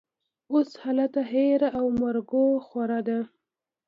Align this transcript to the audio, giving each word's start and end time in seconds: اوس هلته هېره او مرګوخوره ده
اوس 0.51 0.69
هلته 0.83 1.21
هېره 1.31 1.69
او 1.79 1.85
مرګوخوره 2.01 2.99
ده 3.07 3.19